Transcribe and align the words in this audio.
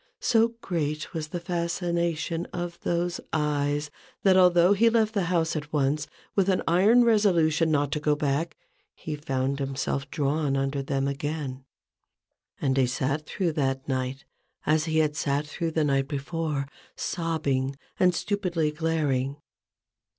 So 0.19 0.55
great 0.61 1.13
was 1.13 1.27
the 1.27 1.39
fascination 1.39 2.47
of 2.51 2.79
those 2.79 3.19
eyes, 3.31 3.91
that, 4.23 4.35
although 4.35 4.73
he 4.73 4.89
left 4.89 5.13
the 5.13 5.25
house 5.25 5.55
at 5.55 5.71
once, 5.71 6.07
with 6.35 6.49
an 6.49 6.63
iron 6.67 7.03
resolution 7.03 7.69
not 7.69 7.91
to 7.91 7.99
go 7.99 8.15
back, 8.15 8.57
he 8.95 9.15
found 9.15 9.59
himself 9.59 10.09
drawn 10.09 10.57
under 10.57 10.81
them 10.81 11.07
again, 11.07 11.65
and 12.59 12.77
he 12.77 12.87
sat 12.87 13.27
through 13.27 13.51
that 13.51 13.87
night 13.87 14.25
as 14.65 14.85
he 14.85 14.97
had 14.97 15.15
sat 15.15 15.45
through 15.45 15.69
the 15.69 15.83
night 15.83 16.07
before, 16.07 16.67
sobbing 16.95 17.75
and 17.99 18.15
stupidly 18.15 18.71
glaring. 18.71 19.37